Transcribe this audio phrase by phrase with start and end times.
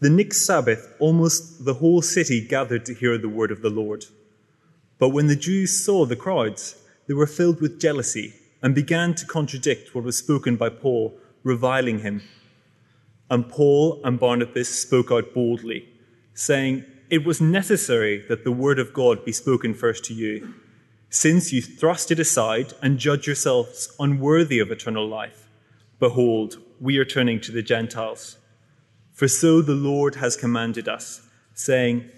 [0.00, 4.04] The next Sabbath, almost the whole city gathered to hear the word of the Lord.
[4.98, 9.26] But when the Jews saw the crowds, they were filled with jealousy and began to
[9.26, 12.22] contradict what was spoken by Paul, reviling him.
[13.30, 15.88] And Paul and Barnabas spoke out boldly,
[16.32, 20.54] saying, It was necessary that the word of God be spoken first to you,
[21.10, 25.48] since you thrust it aside and judge yourselves unworthy of eternal life.
[25.98, 28.38] Behold, we are turning to the Gentiles.
[29.18, 32.08] For so the Lord has commanded us, saying,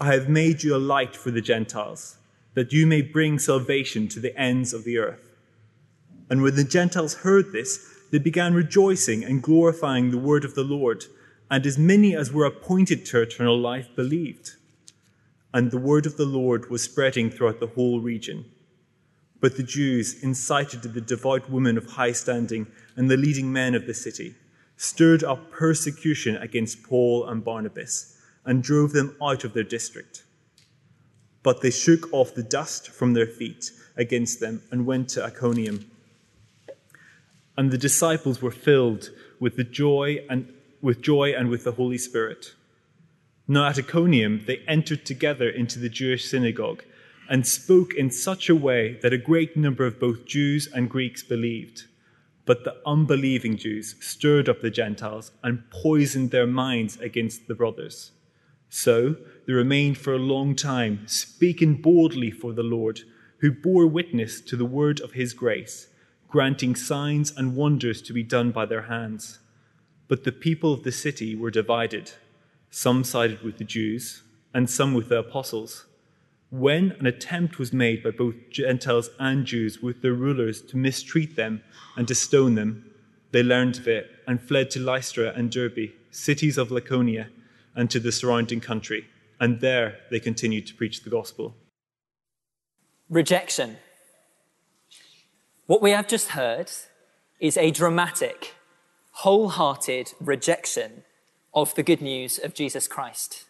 [0.00, 2.18] I have made you a light for the Gentiles,
[2.54, 5.32] that you may bring salvation to the ends of the earth.
[6.30, 10.62] And when the Gentiles heard this, they began rejoicing and glorifying the word of the
[10.62, 11.06] Lord,
[11.50, 14.52] and as many as were appointed to eternal life believed.
[15.52, 18.44] And the word of the Lord was spreading throughout the whole region.
[19.40, 23.88] But the Jews incited the devout women of high standing and the leading men of
[23.88, 24.36] the city
[24.76, 30.24] stirred up persecution against Paul and Barnabas and drove them out of their district.
[31.42, 35.90] But they shook off the dust from their feet against them and went to Iconium.
[37.56, 41.98] And the disciples were filled with the joy and with joy and with the Holy
[41.98, 42.54] Spirit.
[43.46, 46.82] Now at Iconium they entered together into the Jewish synagogue
[47.28, 51.22] and spoke in such a way that a great number of both Jews and Greeks
[51.22, 51.84] believed.
[52.46, 58.12] But the unbelieving Jews stirred up the Gentiles and poisoned their minds against the brothers.
[58.68, 63.00] So they remained for a long time, speaking boldly for the Lord,
[63.38, 65.88] who bore witness to the word of his grace,
[66.28, 69.38] granting signs and wonders to be done by their hands.
[70.08, 72.12] But the people of the city were divided.
[72.70, 74.22] Some sided with the Jews,
[74.52, 75.86] and some with the apostles.
[76.54, 81.34] When an attempt was made by both Gentiles and Jews with their rulers to mistreat
[81.34, 81.64] them
[81.96, 82.88] and to stone them,
[83.32, 87.26] they learned of it and fled to Lystra and Derbe, cities of Lycaonia,
[87.74, 89.04] and to the surrounding country.
[89.40, 91.56] And there they continued to preach the gospel.
[93.08, 93.78] Rejection.
[95.66, 96.70] What we have just heard
[97.40, 98.54] is a dramatic,
[99.10, 101.02] wholehearted rejection
[101.52, 103.46] of the good news of Jesus Christ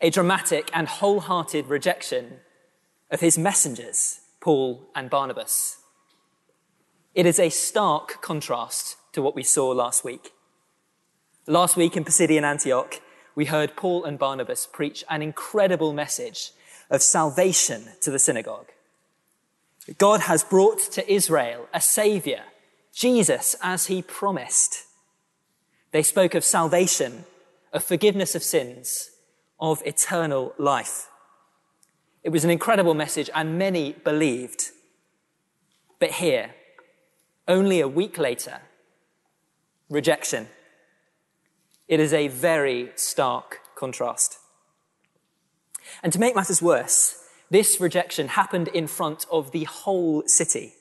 [0.00, 2.40] a dramatic and wholehearted rejection
[3.10, 5.78] of his messengers, Paul and Barnabas.
[7.14, 10.32] It is a stark contrast to what we saw last week.
[11.46, 13.00] Last week in Pisidian Antioch,
[13.34, 16.52] we heard Paul and Barnabas preach an incredible message
[16.90, 18.68] of salvation to the synagogue.
[19.98, 22.42] God has brought to Israel a savior,
[22.92, 24.84] Jesus, as he promised.
[25.92, 27.24] They spoke of salvation,
[27.72, 29.10] of forgiveness of sins,
[29.60, 31.08] of eternal life.
[32.22, 34.70] It was an incredible message, and many believed.
[35.98, 36.54] But here,
[37.48, 38.60] only a week later,
[39.88, 40.48] rejection.
[41.88, 44.38] It is a very stark contrast.
[46.02, 50.74] And to make matters worse, this rejection happened in front of the whole city.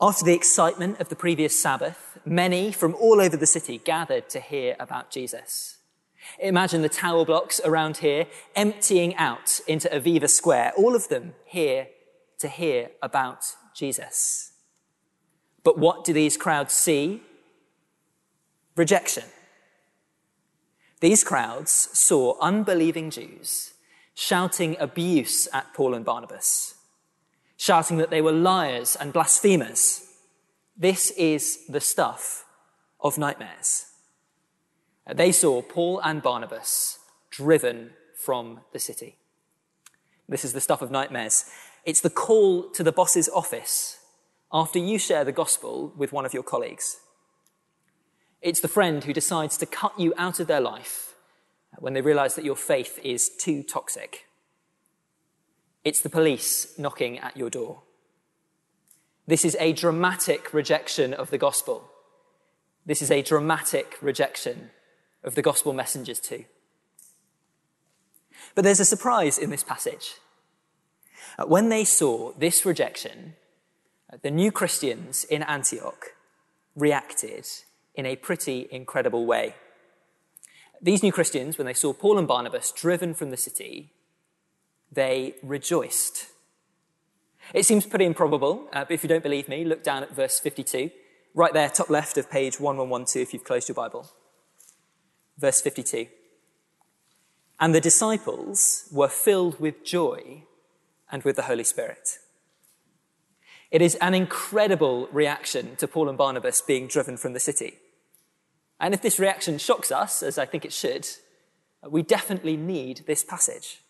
[0.00, 4.40] After the excitement of the previous Sabbath, many from all over the city gathered to
[4.40, 5.78] hear about Jesus.
[6.38, 11.88] Imagine the tower blocks around here emptying out into Aviva Square, all of them here
[12.38, 13.44] to hear about
[13.74, 14.52] Jesus.
[15.64, 17.22] But what do these crowds see?
[18.76, 19.24] Rejection.
[21.00, 23.72] These crowds saw unbelieving Jews
[24.14, 26.74] shouting abuse at Paul and Barnabas,
[27.56, 30.06] shouting that they were liars and blasphemers.
[30.76, 32.44] This is the stuff
[33.00, 33.91] of nightmares.
[35.10, 36.98] They saw Paul and Barnabas
[37.30, 39.16] driven from the city.
[40.28, 41.44] This is the stuff of nightmares.
[41.84, 43.98] It's the call to the boss's office
[44.52, 47.00] after you share the gospel with one of your colleagues.
[48.40, 51.14] It's the friend who decides to cut you out of their life
[51.78, 54.26] when they realize that your faith is too toxic.
[55.84, 57.82] It's the police knocking at your door.
[59.26, 61.90] This is a dramatic rejection of the gospel.
[62.84, 64.70] This is a dramatic rejection
[65.24, 66.44] of the gospel messengers too.
[68.54, 70.14] But there's a surprise in this passage.
[71.38, 73.34] Uh, when they saw this rejection,
[74.12, 76.06] uh, the new Christians in Antioch
[76.76, 77.46] reacted
[77.94, 79.54] in a pretty incredible way.
[80.80, 83.92] These new Christians, when they saw Paul and Barnabas driven from the city,
[84.90, 86.26] they rejoiced.
[87.54, 90.38] It seems pretty improbable, uh, but if you don't believe me, look down at verse
[90.38, 90.90] 52,
[91.34, 94.10] right there, top left of page 1112 if you've closed your Bible.
[95.38, 96.06] Verse 52.
[97.60, 100.44] And the disciples were filled with joy
[101.10, 102.18] and with the Holy Spirit.
[103.70, 107.78] It is an incredible reaction to Paul and Barnabas being driven from the city.
[108.78, 111.08] And if this reaction shocks us, as I think it should,
[111.88, 113.80] we definitely need this passage.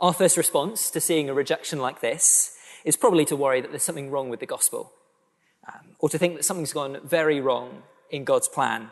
[0.00, 3.82] Our first response to seeing a rejection like this is probably to worry that there's
[3.82, 4.92] something wrong with the gospel,
[5.66, 8.90] um, or to think that something's gone very wrong in God's plan.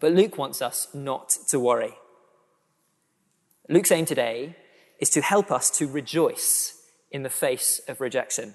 [0.00, 1.94] But Luke wants us not to worry.
[3.68, 4.56] Luke's aim today
[4.98, 8.54] is to help us to rejoice in the face of rejection.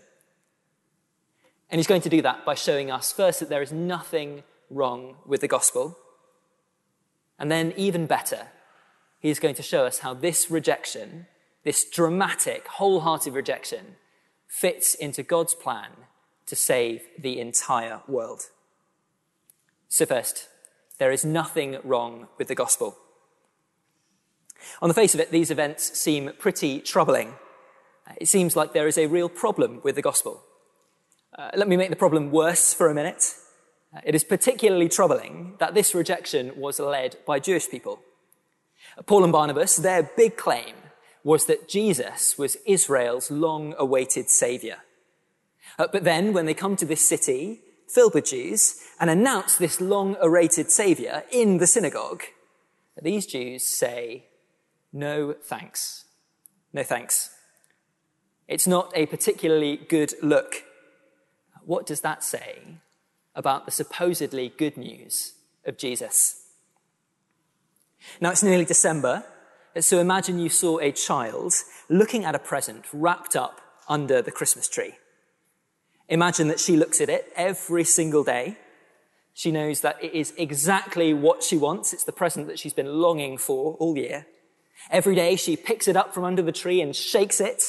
[1.70, 5.16] And he's going to do that by showing us first that there is nothing wrong
[5.26, 5.98] with the gospel.
[7.38, 8.48] And then, even better,
[9.20, 11.28] he is going to show us how this rejection,
[11.64, 13.96] this dramatic, wholehearted rejection,
[14.48, 15.92] fits into God's plan
[16.48, 18.48] to save the entire world.
[19.88, 20.49] So, first,
[21.00, 22.98] there is nothing wrong with the gospel.
[24.82, 27.34] On the face of it, these events seem pretty troubling.
[28.18, 30.44] It seems like there is a real problem with the gospel.
[31.38, 33.34] Uh, let me make the problem worse for a minute.
[33.96, 38.00] Uh, it is particularly troubling that this rejection was led by Jewish people.
[38.98, 40.76] Uh, Paul and Barnabas, their big claim
[41.24, 44.80] was that Jesus was Israel's long awaited savior.
[45.78, 49.82] Uh, but then, when they come to this city filled with Jews and announce this
[49.82, 52.24] long awaited savior in the synagogue,
[53.02, 54.26] these Jews say,
[54.94, 56.06] No thanks.
[56.74, 57.32] No thanks.
[58.48, 60.64] It's not a particularly good look.
[61.64, 62.80] What does that say
[63.36, 65.34] about the supposedly good news
[65.66, 66.48] of Jesus?
[68.22, 69.24] Now it's nearly December,
[69.80, 71.54] so imagine you saw a child
[71.90, 74.94] looking at a present wrapped up under the Christmas tree.
[76.10, 78.58] Imagine that she looks at it every single day.
[79.34, 81.94] She knows that it is exactly what she wants.
[81.94, 84.26] It's the present that she's been longing for all year.
[84.90, 87.64] Every day she picks it up from under the tree and shakes it.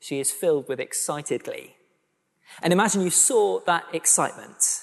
[0.00, 1.76] She is filled with excited glee.
[2.62, 4.82] And imagine you saw that excitement.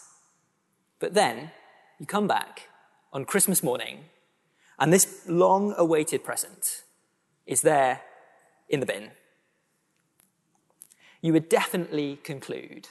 [0.99, 1.51] But then
[1.99, 2.69] you come back
[3.11, 4.05] on Christmas morning
[4.79, 6.83] and this long awaited present
[7.45, 8.01] is there
[8.69, 9.11] in the bin
[11.23, 12.89] you would definitely conclude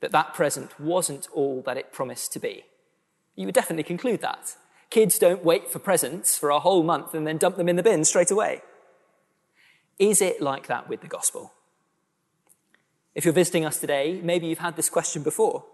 [0.00, 2.66] that that present wasn't all that it promised to be.
[3.34, 4.54] You would definitely conclude that.
[4.90, 7.82] Kids don't wait for presents for a whole month and then dump them in the
[7.82, 8.60] bin straight away.
[9.98, 11.54] Is it like that with the gospel?
[13.14, 15.64] If you're visiting us today, maybe you've had this question before.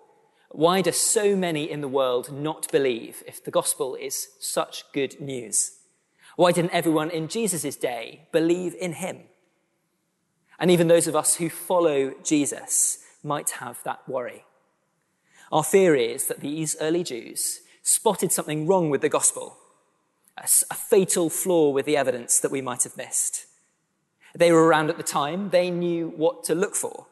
[0.51, 5.21] Why do so many in the world not believe if the gospel is such good
[5.21, 5.73] news?
[6.37, 9.23] Why didn't everyone in Jesus' day believe in him?
[10.61, 14.45] And even those of us who follow Jesus might have that worry.
[15.51, 19.57] Our fear is that these early Jews spotted something wrong with the gospel,
[20.37, 23.47] a, a, fatal flaw with the evidence that we might have missed.
[24.35, 27.07] They were around at the time, they knew what to look for.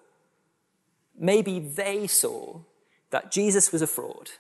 [1.19, 2.61] Maybe they saw
[3.11, 4.31] that Jesus was a fraud,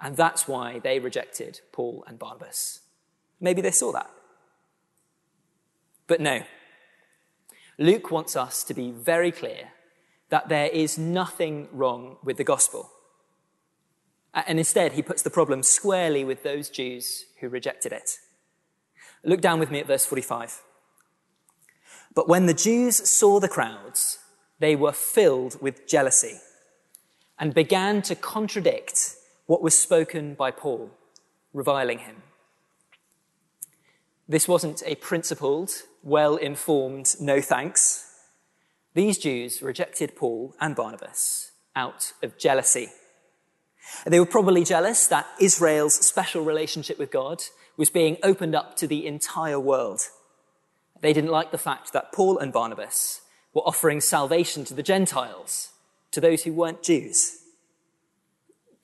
[0.00, 2.80] and that's why they rejected Paul and Barnabas.
[3.38, 4.10] Maybe they saw that.
[6.06, 6.42] But no,
[7.78, 9.68] Luke wants us to be very clear
[10.30, 12.90] that there is nothing wrong with the gospel.
[14.34, 18.18] And instead, he puts the problem squarely with those Jews who rejected it.
[19.24, 20.62] Look down with me at verse 45.
[22.14, 24.18] But when the Jews saw the crowds,
[24.58, 26.38] they were filled with jealousy
[27.38, 30.90] and began to contradict what was spoken by Paul,
[31.52, 32.22] reviling him.
[34.28, 38.04] This wasn't a principled, well informed no thanks.
[38.94, 42.90] These Jews rejected Paul and Barnabas out of jealousy.
[44.06, 47.42] They were probably jealous that Israel's special relationship with God
[47.76, 50.02] was being opened up to the entire world.
[51.00, 53.20] They didn't like the fact that Paul and Barnabas
[53.52, 55.72] were offering salvation to the Gentiles,
[56.12, 57.38] to those who weren't Jews.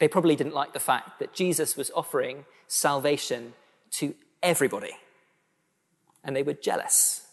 [0.01, 3.55] They probably didn't like the fact that Jesus was offering salvation
[3.93, 4.97] to everybody
[6.25, 7.27] and they were jealous.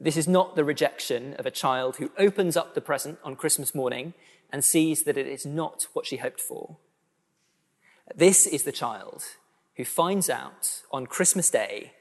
[0.00, 3.74] This is not the rejection of a child who opens up the present on Christmas
[3.74, 4.14] morning
[4.50, 6.76] and sees that it is not what she hoped for.
[8.14, 9.24] This is the child
[9.76, 11.92] who finds out on Christmas Day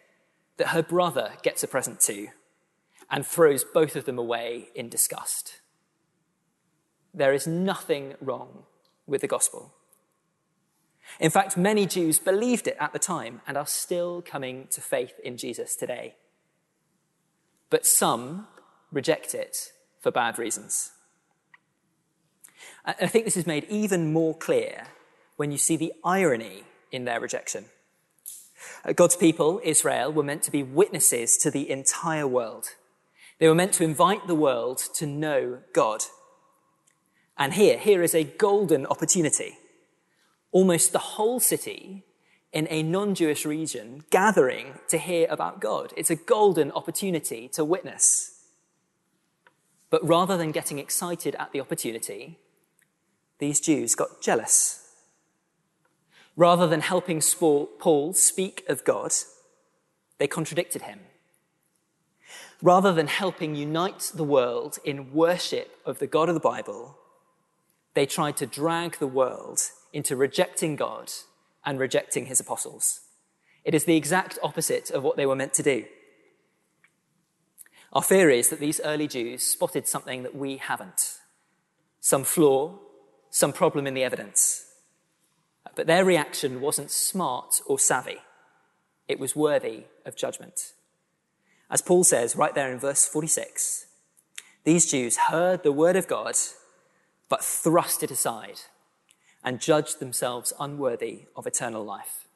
[0.58, 2.30] that her brother gets a present too
[3.10, 5.62] and throws both of them away in disgust.
[7.14, 8.64] There is nothing wrong
[9.06, 9.74] with the gospel.
[11.20, 15.20] In fact, many Jews believed it at the time and are still coming to faith
[15.24, 16.16] in Jesus today.
[17.70, 18.48] But some
[18.92, 20.92] reject it for bad reasons.
[22.86, 24.88] I think this is made even more clear
[25.36, 27.66] when you see the irony in their rejection.
[28.86, 32.70] Uh, God's people, Israel, were meant to be witnesses to the entire world.
[33.40, 36.04] They were meant to invite the world to know God.
[37.38, 39.58] And here, here is a golden opportunity.
[40.58, 42.04] Almost the whole city
[42.52, 45.94] in a non Jewish region gathering to hear about God.
[45.96, 48.44] It's a golden opportunity to witness.
[49.92, 52.40] But rather than getting excited at the opportunity,
[53.38, 54.96] these Jews got jealous.
[56.36, 59.12] Rather than helping Paul speak of God,
[60.18, 61.02] they contradicted him.
[62.64, 66.98] Rather than helping unite the world in worship of the God of the Bible,
[67.94, 69.62] they tried to drag the world
[69.98, 71.12] into rejecting God
[71.66, 73.01] and rejecting his apostles.
[73.63, 75.86] It is the exact opposite of what they were meant to do.
[77.92, 81.18] Our fear is that these early Jews spotted something that we haven't
[82.00, 82.77] some flaw,
[83.32, 84.68] some problem in the evidence.
[85.75, 88.20] But their reaction wasn't smart or savvy,
[89.08, 90.74] it was worthy of judgment.
[91.72, 93.88] As Paul says right there in verse 46,
[94.63, 96.36] these Jews heard the word of God,
[97.30, 98.60] but thrust it aside
[99.48, 102.27] and judged themselves unworthy of eternal life.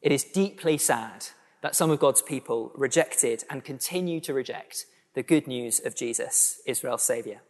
[0.00, 1.26] It is deeply sad
[1.60, 6.62] that some of God's people rejected and continue to reject the good news of Jesus,
[6.64, 7.42] Israel's Saviour.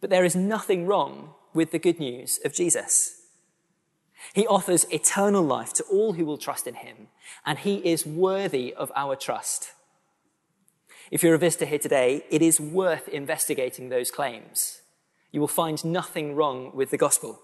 [0.00, 3.22] But there is nothing wrong with the good news of Jesus.
[4.32, 7.08] He offers eternal life to all who will trust in him,
[7.44, 9.72] and he is worthy of our trust.
[11.10, 14.82] If you're a visitor here today, it is worth investigating those claims.
[15.34, 17.40] You will find nothing wrong with the gospel.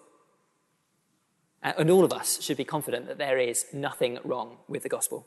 [1.61, 5.27] And all of us should be confident that there is nothing wrong with the gospel.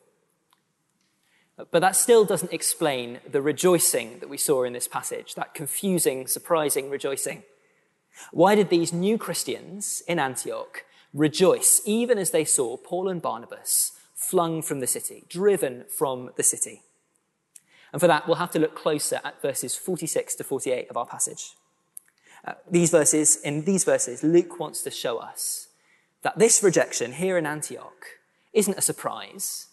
[1.58, 6.26] But that still doesn't explain the rejoicing that we saw in this passage, that confusing,
[6.26, 7.44] surprising rejoicing.
[8.32, 13.92] Why did these new Christians in Antioch rejoice even as they saw Paul and Barnabas
[14.16, 16.84] flung from the city, driven from the city?
[17.92, 21.06] And for that, we'll have to look closer at verses 46 to 48 of our
[21.06, 21.56] passage.
[22.70, 25.70] These verses, in these verses, Luke wants to show us
[26.24, 28.06] that this rejection here in Antioch
[28.54, 29.68] isn't a surprise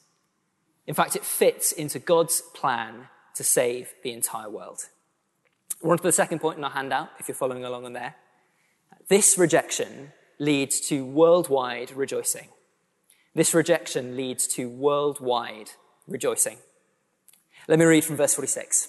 [0.90, 4.88] in fact, it fits into God's plan to save the entire world.
[5.80, 8.16] We're on to the second point in our handout, if you're following along on there.
[9.08, 12.48] This rejection leads to worldwide rejoicing.
[13.36, 15.70] This rejection leads to worldwide
[16.08, 16.58] rejoicing.
[17.68, 18.88] Let me read from verse 46.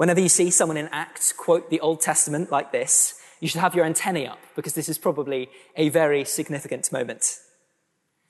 [0.00, 3.74] Whenever you see someone in Acts quote the Old Testament like this, you should have
[3.74, 7.36] your antennae up because this is probably a very significant moment.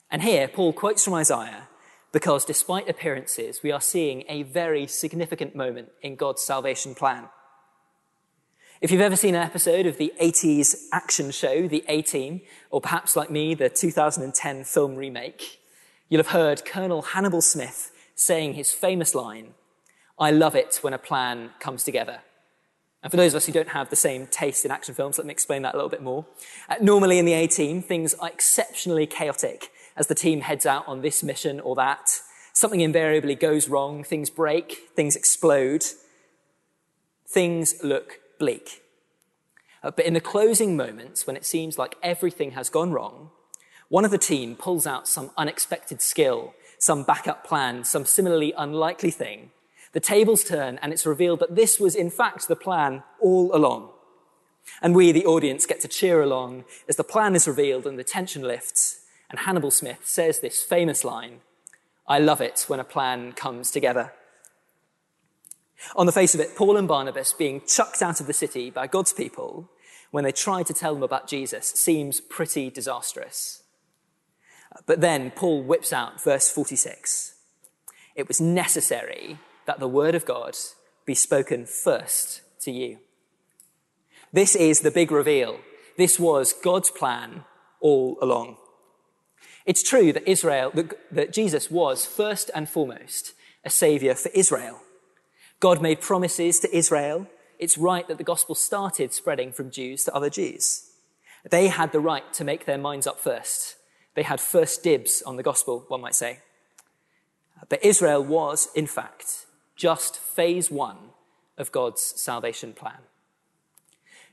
[0.09, 1.69] And here, Paul quotes from Isaiah
[2.11, 7.29] because despite appearances, we are seeing a very significant moment in God's salvation plan.
[8.81, 12.81] If you've ever seen an episode of the 80s action show, The A Team, or
[12.81, 15.61] perhaps like me, the 2010 film remake,
[16.09, 19.53] you'll have heard Colonel Hannibal Smith saying his famous line,
[20.21, 22.19] I love it when a plan comes together.
[23.01, 25.25] And for those of us who don't have the same taste in action films, let
[25.25, 26.27] me explain that a little bit more.
[26.69, 30.87] Uh, normally in the A team, things are exceptionally chaotic as the team heads out
[30.87, 32.19] on this mission or that.
[32.53, 35.83] Something invariably goes wrong, things break, things explode.
[37.27, 38.83] Things look bleak.
[39.81, 43.31] Uh, but in the closing moments, when it seems like everything has gone wrong,
[43.89, 49.09] one of the team pulls out some unexpected skill, some backup plan, some similarly unlikely
[49.09, 49.49] thing
[49.93, 53.89] the tables turn and it's revealed that this was in fact the plan all along.
[54.81, 58.03] And we, the audience, get to cheer along as the plan is revealed and the
[58.03, 58.99] tension lifts.
[59.29, 61.39] And Hannibal Smith says this famous line
[62.07, 64.13] I love it when a plan comes together.
[65.95, 68.87] On the face of it, Paul and Barnabas being chucked out of the city by
[68.87, 69.69] God's people
[70.11, 73.63] when they try to tell them about Jesus seems pretty disastrous.
[74.85, 77.35] But then Paul whips out verse 46.
[78.15, 79.39] It was necessary
[79.71, 80.57] that the word of God
[81.05, 82.97] be spoken first to you.
[84.33, 85.61] This is the big reveal.
[85.97, 87.45] This was God's plan
[87.79, 88.57] all along.
[89.65, 93.31] It's true that Israel, that, that Jesus was first and foremost
[93.63, 94.81] a savior for Israel.
[95.61, 97.27] God made promises to Israel.
[97.57, 100.89] It's right that the gospel started spreading from Jews to other Jews.
[101.49, 103.77] They had the right to make their minds up first.
[104.15, 106.39] They had first dibs on the gospel, one might say.
[107.69, 109.45] But Israel was, in fact,
[109.81, 110.97] just phase one
[111.57, 112.99] of God's salvation plan.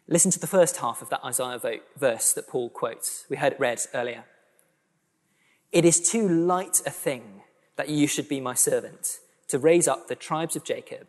[0.06, 3.24] Listen to the first half of that Isaiah verse that Paul quotes.
[3.30, 4.24] We heard it read earlier.
[5.72, 7.40] It is too light a thing
[7.76, 11.06] that you should be my servant, to raise up the tribes of Jacob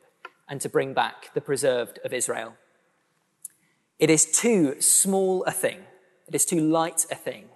[0.48, 2.54] and to bring back the preserved of Israel.
[3.98, 5.80] It is too small a thing,
[6.30, 7.50] it is too light a thing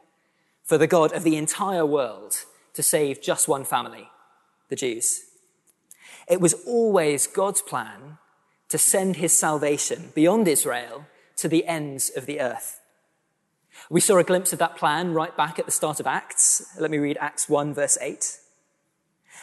[0.65, 4.09] for the God of the entire world to save just one family,
[4.67, 5.21] the Jews.
[6.27, 8.17] It was always God's plan
[8.69, 11.05] to send his salvation beyond Israel
[11.37, 12.79] to the ends of the earth.
[13.89, 16.65] We saw a glimpse of that plan right back at the start of Acts.
[16.79, 18.39] Let me read Acts 1, verse 8.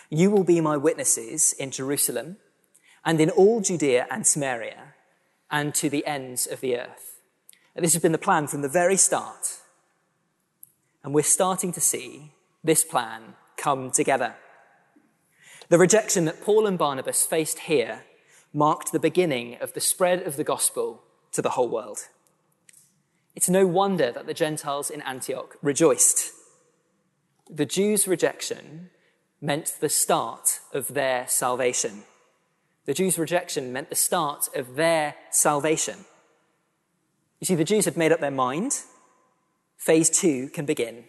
[0.08, 2.38] You will be my witnesses in Jerusalem
[3.04, 4.94] and in all Judea and Samaria
[5.50, 7.20] and to the ends of the earth.
[7.74, 9.58] And this has been the plan from the very start.
[11.02, 12.32] And we're starting to see
[12.62, 14.34] this plan come together.
[15.70, 18.02] The rejection that Paul and Barnabas faced here
[18.52, 22.08] marked the beginning of the spread of the gospel to the whole world.
[23.36, 26.32] It's no wonder that the Gentiles in Antioch rejoiced.
[27.48, 28.90] The Jews' rejection
[29.40, 32.02] meant the start of their salvation.
[32.86, 36.04] The Jews' rejection meant the start of their salvation.
[37.38, 38.80] You see, the Jews had made up their mind.
[39.76, 41.04] Phase two can begin.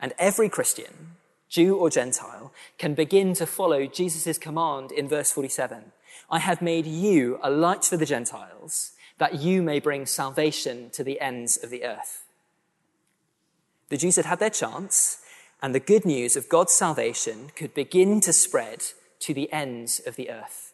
[0.00, 1.14] And every Christian,
[1.54, 5.92] Jew or Gentile, can begin to follow Jesus' command in verse 47
[6.28, 11.04] I have made you a light for the Gentiles that you may bring salvation to
[11.04, 12.24] the ends of the earth.
[13.88, 15.18] The Jews had had their chance,
[15.62, 18.82] and the good news of God's salvation could begin to spread
[19.20, 20.72] to the ends of the earth.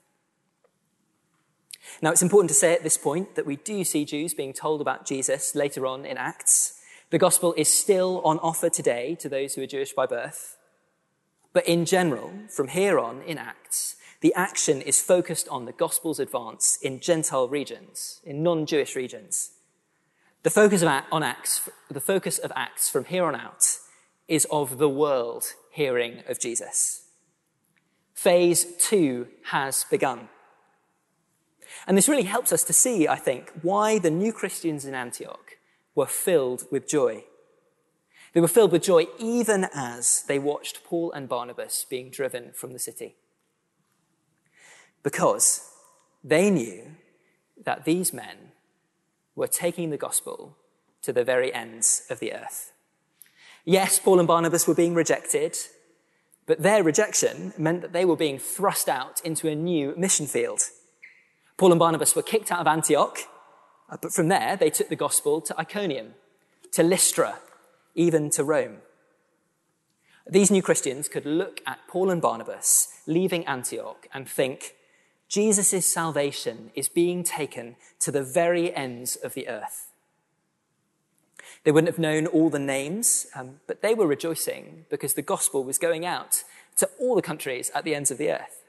[2.00, 4.80] Now, it's important to say at this point that we do see Jews being told
[4.80, 6.80] about Jesus later on in Acts.
[7.10, 10.56] The gospel is still on offer today to those who are Jewish by birth.
[11.52, 16.20] But in general, from here on in Acts, the action is focused on the gospel's
[16.20, 19.52] advance in Gentile regions, in non-Jewish regions.
[20.42, 23.78] The focus of, on Acts, the focus of Acts from here on out
[24.28, 27.08] is of the world hearing of Jesus.
[28.14, 30.28] Phase two has begun.
[31.86, 35.56] And this really helps us to see, I think, why the new Christians in Antioch
[35.94, 37.24] were filled with joy.
[38.32, 42.72] They were filled with joy even as they watched Paul and Barnabas being driven from
[42.72, 43.16] the city
[45.02, 45.68] because
[46.22, 46.96] they knew
[47.64, 48.52] that these men
[49.34, 50.56] were taking the gospel
[51.02, 52.72] to the very ends of the earth.
[53.64, 55.56] Yes, Paul and Barnabas were being rejected,
[56.46, 60.62] but their rejection meant that they were being thrust out into a new mission field.
[61.56, 63.18] Paul and Barnabas were kicked out of Antioch,
[63.90, 66.14] uh, but from there they took the gospel to Iconium,
[66.72, 67.38] to Lystra,
[67.94, 68.78] even to Rome.
[70.28, 74.74] These new Christians could look at Paul and Barnabas leaving Antioch and think,
[75.28, 79.90] Jesus' salvation is being taken to the very ends of the earth.
[81.64, 85.62] They wouldn't have known all the names, um, but they were rejoicing because the gospel
[85.62, 86.42] was going out
[86.76, 88.64] to all the countries at the ends of the earth.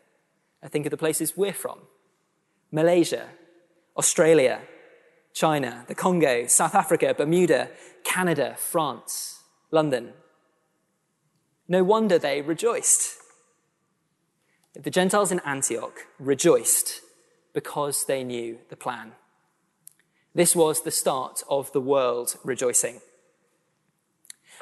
[0.61, 1.79] I think of the places we're from
[2.71, 3.29] Malaysia,
[3.97, 4.61] Australia,
[5.33, 7.69] China, the Congo, South Africa, Bermuda,
[8.03, 10.13] Canada, France, London.
[11.67, 13.17] No wonder they rejoiced.
[14.73, 17.01] The Gentiles in Antioch rejoiced
[17.53, 19.13] because they knew the plan.
[20.33, 23.01] This was the start of the world rejoicing.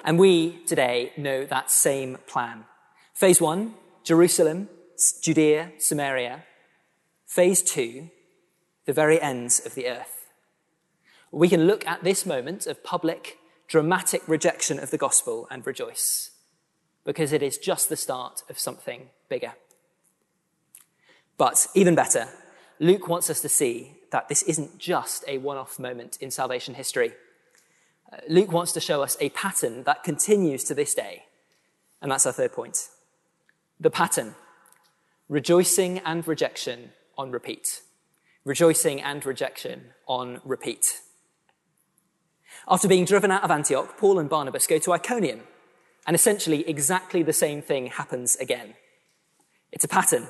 [0.03, 2.65] And we today know that same plan.
[3.13, 4.69] Phase one, Jerusalem,
[5.21, 6.45] Judea, Samaria.
[7.27, 8.09] Phase two,
[8.85, 10.18] the very ends of the earth.
[11.31, 13.37] We can look at this moment of public,
[13.67, 16.31] dramatic rejection of the gospel and rejoice
[17.05, 19.53] because it is just the start of something bigger.
[21.37, 22.27] But even better,
[22.79, 26.73] Luke wants us to see that this isn't just a one off moment in salvation
[26.73, 27.13] history.
[28.11, 31.23] Uh, Luke wants to show us a pattern that continues to this day.
[32.01, 32.89] And that's our third point.
[33.79, 34.35] The pattern
[35.27, 37.81] rejoicing and rejection on repeat.
[38.45, 41.01] Rejoicing and rejection on repeat.
[42.69, 45.41] After being driven out of Antioch, Paul and Barnabas go to Iconium,
[46.05, 48.75] and essentially exactly the same thing happens again.
[49.71, 50.27] It's a pattern.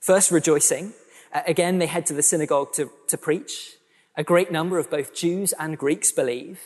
[0.00, 0.94] First, rejoicing.
[1.32, 3.76] Uh, again, they head to the synagogue to, to preach.
[4.16, 6.60] A great number of both Jews and Greeks believe,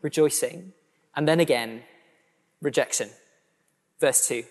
[0.00, 0.74] rejoicing.
[1.16, 1.82] And then again,
[2.60, 3.10] rejection.
[4.00, 4.44] Verse 2.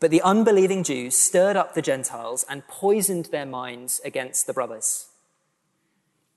[0.00, 5.08] But the unbelieving Jews stirred up the Gentiles and poisoned their minds against the brothers.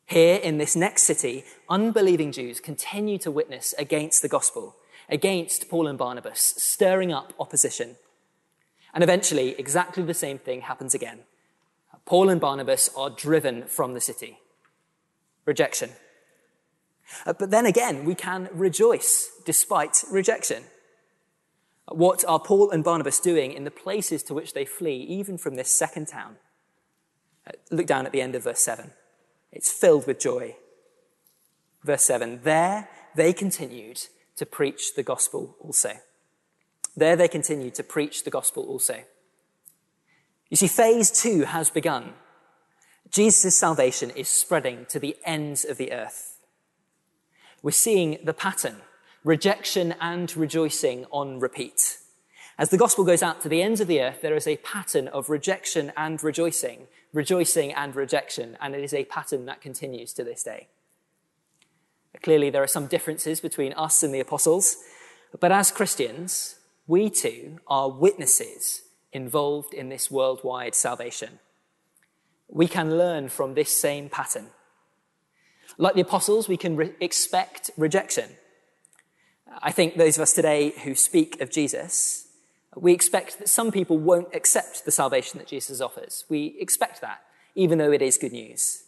[0.10, 4.76] Here in this next city, unbelieving Jews continue to witness against the gospel,
[5.08, 7.96] against Paul and Barnabas, stirring up opposition.
[8.92, 11.20] And eventually, exactly the same thing happens again.
[12.06, 14.40] Paul and Barnabas are driven from the city.
[15.46, 15.92] Rejection.
[17.24, 20.64] Uh, but then again, we can rejoice despite rejection.
[21.88, 25.54] What are Paul and Barnabas doing in the places to which they flee, even from
[25.54, 26.38] this second town?
[27.46, 28.90] Uh, look down at the end of verse 7.
[29.52, 30.56] It's filled with joy.
[31.84, 34.02] Verse 7 There they continued
[34.36, 35.94] to preach the gospel also.
[36.96, 39.04] There they continued to preach the gospel also.
[40.50, 42.14] You see, phase two has begun.
[43.10, 46.40] Jesus' salvation is spreading to the ends of the earth.
[47.62, 48.78] We're seeing the pattern
[49.24, 51.98] rejection and rejoicing on repeat.
[52.60, 55.08] As the gospel goes out to the ends of the earth, there is a pattern
[55.08, 60.26] of rejection and rejoicing, rejoicing and rejection, and it is a pattern that continues to
[60.26, 60.68] this day.
[62.22, 64.76] Clearly, there are some differences between us and the apostles,
[65.40, 68.82] but as Christians, we too are witnesses
[69.14, 71.40] involved in this worldwide salvation.
[72.50, 74.48] We can learn from this same pattern.
[75.78, 78.32] Like the apostles, we can re- expect rejection.
[79.62, 82.26] I think those of us today who speak of Jesus,
[82.76, 86.26] we expect that some people won't accept the salvation that Jesus offers.
[86.30, 87.22] We expect that,
[87.56, 88.84] even though it is good news.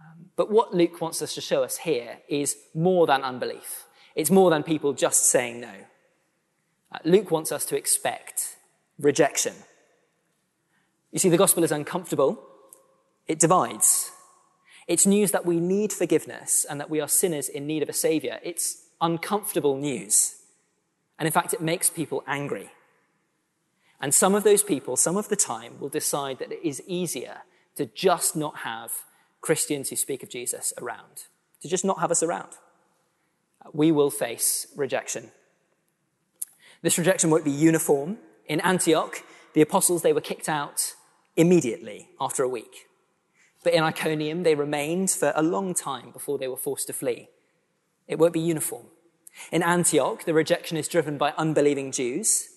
[0.00, 3.84] Um, but what Luke wants us to show us here is more than unbelief.
[4.14, 5.72] It's more than people just saying no.
[6.90, 8.56] Uh, Luke wants us to expect
[8.98, 9.54] rejection.
[11.12, 12.42] You see, the gospel is uncomfortable,
[13.26, 14.10] it divides.
[14.88, 17.92] It's news that we need forgiveness and that we are sinners in need of a
[17.92, 18.40] savior.
[18.42, 20.36] It's uncomfortable news.
[21.18, 22.70] And in fact, it makes people angry.
[24.00, 27.38] And some of those people, some of the time, will decide that it is easier
[27.76, 28.92] to just not have
[29.40, 31.24] Christians who speak of Jesus around,
[31.62, 32.50] to just not have us around.
[33.72, 35.30] We will face rejection.
[36.82, 38.18] This rejection won't be uniform.
[38.46, 40.94] In Antioch, the apostles, they were kicked out
[41.36, 42.86] immediately after a week.
[43.64, 47.28] But in Iconium, they remained for a long time before they were forced to flee.
[48.06, 48.86] It won't be uniform.
[49.52, 52.48] In Antioch, the rejection is driven by unbelieving Jews,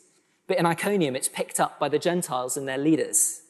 [0.47, 3.41] but in Iconium, it's picked up by the Gentiles and their leaders.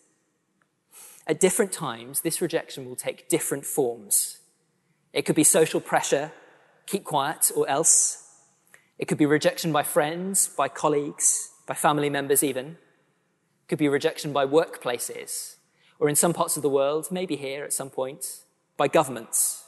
[1.28, 4.40] At different times, this rejection will take different forms.
[5.14, 6.32] It could be social pressure,
[6.86, 8.28] keep quiet or else.
[8.98, 12.68] It could be rejection by friends, by colleagues, by family members, even.
[12.68, 15.56] It could be rejection by workplaces,
[16.00, 18.44] or in some parts of the world, maybe here at some point,
[18.78, 19.64] by governments.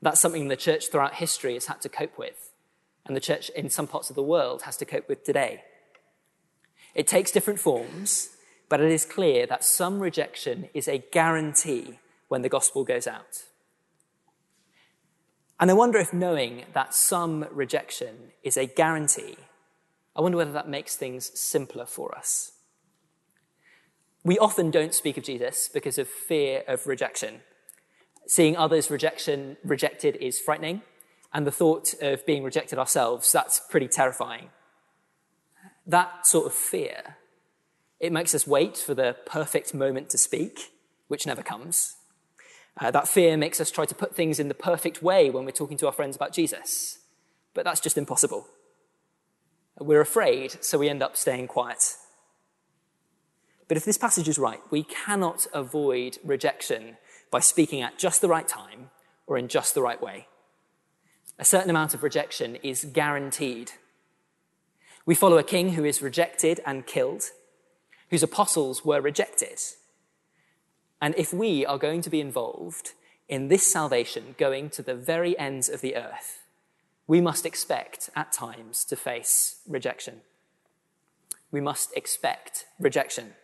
[0.00, 2.52] That's something the church throughout history has had to cope with,
[3.06, 5.62] and the church in some parts of the world has to cope with today.
[6.94, 8.30] It takes different forms,
[8.68, 13.44] but it is clear that some rejection is a guarantee when the gospel goes out.
[15.60, 19.36] And I wonder if knowing that some rejection is a guarantee,
[20.16, 22.52] I wonder whether that makes things simpler for us.
[24.22, 27.40] We often don't speak of Jesus because of fear of rejection.
[28.26, 30.82] Seeing others rejection, rejected is frightening,
[31.32, 34.48] and the thought of being rejected ourselves, that's pretty terrifying.
[35.86, 37.16] That sort of fear,
[38.00, 40.72] it makes us wait for the perfect moment to speak,
[41.08, 41.96] which never comes.
[42.80, 45.52] Uh, that fear makes us try to put things in the perfect way when we're
[45.52, 46.98] talking to our friends about Jesus.
[47.52, 48.48] But that's just impossible.
[49.78, 51.96] We're afraid, so we end up staying quiet.
[53.68, 56.96] But if this passage is right, we cannot avoid rejection
[57.30, 58.90] by speaking at just the right time
[59.26, 60.26] or in just the right way.
[61.38, 63.72] A certain amount of rejection is guaranteed.
[65.06, 67.24] We follow a king who is rejected and killed,
[68.10, 69.58] whose apostles were rejected
[71.04, 72.92] and if we are going to be involved
[73.28, 76.44] in this salvation going to the very ends of the earth,
[77.06, 80.22] we must expect at times to face rejection.
[81.50, 83.34] We must expect rejection.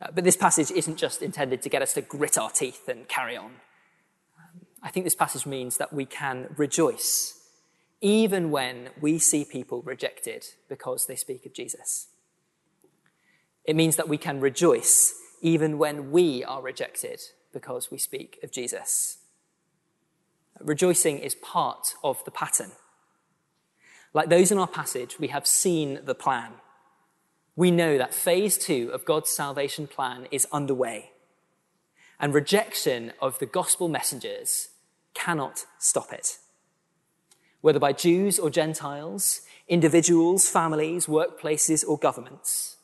[0.00, 3.08] Uh, but this passage isn't just intended to get us to grit our teeth and
[3.08, 3.46] carry on.
[3.46, 7.37] Um, I think this passage means that we can rejoice
[8.00, 12.08] even when we see people rejected because they speak of Jesus.
[13.64, 17.20] It means that we can rejoice even when we are rejected
[17.52, 19.18] because we speak of Jesus.
[20.60, 22.72] Rejoicing is part of the pattern.
[24.14, 26.54] Like those in our passage, we have seen the plan.
[27.56, 31.10] We know that phase two of God's salvation plan is underway,
[32.20, 34.68] and rejection of the gospel messengers
[35.14, 36.38] cannot stop it.
[37.60, 42.76] Whether by Jews or Gentiles, individuals, families, workplaces, or governments,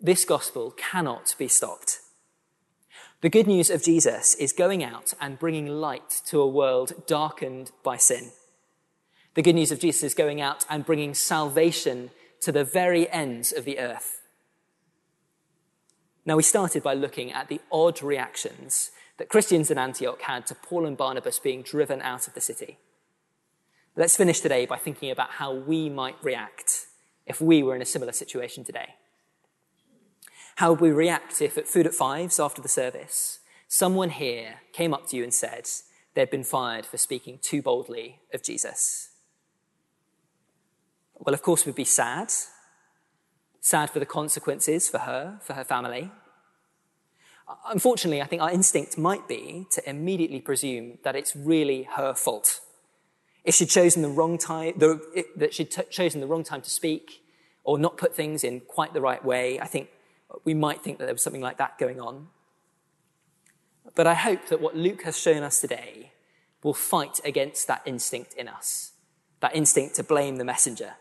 [0.00, 2.00] this gospel cannot be stopped.
[3.20, 7.70] The good news of Jesus is going out and bringing light to a world darkened
[7.84, 8.30] by sin.
[9.34, 13.52] The good news of Jesus is going out and bringing salvation to the very ends
[13.52, 14.22] of the earth.
[16.24, 20.54] Now, we started by looking at the odd reactions that Christians in Antioch had to
[20.54, 22.78] Paul and Barnabas being driven out of the city.
[24.00, 26.86] Let's finish today by thinking about how we might react
[27.26, 28.94] if we were in a similar situation today.
[30.56, 34.94] How would we react if at food at fives after the service, someone here came
[34.94, 35.68] up to you and said
[36.14, 39.10] they'd been fired for speaking too boldly of Jesus?
[41.18, 42.32] Well, of course, we'd be sad.
[43.60, 46.10] Sad for the consequences for her, for her family.
[47.68, 52.62] Unfortunately, I think our instinct might be to immediately presume that it's really her fault.
[53.44, 56.70] If she'd chosen the wrong time, the, that she'd t- chosen the wrong time to
[56.70, 57.22] speak,
[57.64, 59.88] or not put things in quite the right way, I think
[60.44, 62.28] we might think that there was something like that going on.
[63.94, 66.12] But I hope that what Luke has shown us today
[66.62, 68.92] will fight against that instinct in us,
[69.40, 70.94] that instinct to blame the messenger,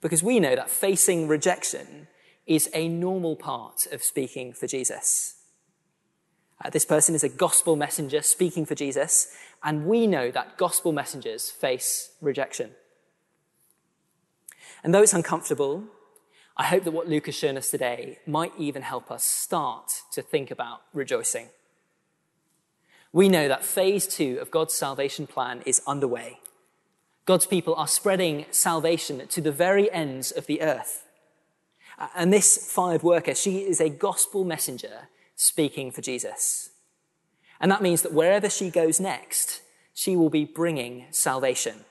[0.00, 2.08] because we know that facing rejection
[2.46, 5.36] is a normal part of speaking for Jesus.
[6.62, 9.28] Uh, this person is a gospel messenger speaking for Jesus,
[9.64, 12.70] and we know that gospel messengers face rejection.
[14.82, 15.84] And though it's uncomfortable,
[16.56, 20.22] I hope that what Luke has shown us today might even help us start to
[20.22, 21.48] think about rejoicing.
[23.12, 26.40] We know that phase two of God's salvation plan is underway.
[27.24, 31.04] God's people are spreading salvation to the very ends of the earth.
[32.14, 36.70] And this fired worker, she is a gospel messenger speaking for Jesus.
[37.64, 39.62] And that means that wherever she goes next,
[39.94, 41.86] she will be bringing salvation.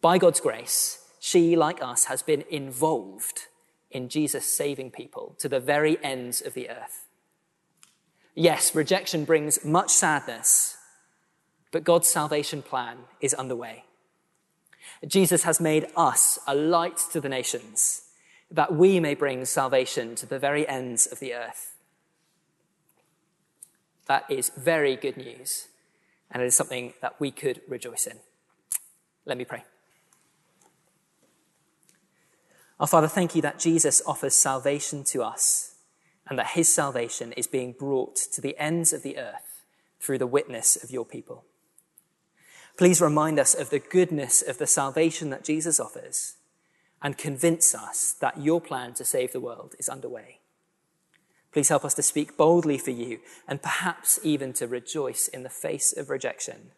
[0.00, 3.42] By God's grace, she, like us, has been involved
[3.92, 7.06] in Jesus saving people to the very ends of the earth.
[8.34, 10.78] Yes, rejection brings much sadness,
[11.70, 13.84] but God's salvation plan is underway.
[15.06, 18.02] Jesus has made us a light to the nations,
[18.50, 21.73] that we may bring salvation to the very ends of the earth.
[24.06, 25.68] That is very good news,
[26.30, 28.18] and it is something that we could rejoice in.
[29.24, 29.64] Let me pray.
[32.80, 35.74] Our Father, thank you that Jesus offers salvation to us
[36.28, 39.62] and that his salvation is being brought to the ends of the earth
[40.00, 41.44] through the witness of your people.
[42.76, 46.34] Please remind us of the goodness of the salvation that Jesus offers
[47.00, 50.40] and convince us that your plan to save the world is underway.
[51.54, 55.48] Please help us to speak boldly for you and perhaps even to rejoice in the
[55.48, 56.72] face of rejection,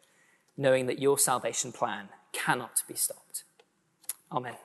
[0.54, 3.44] knowing that your salvation plan cannot be stopped.
[4.30, 4.56] Amen.